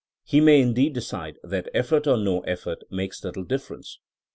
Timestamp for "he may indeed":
0.23-0.93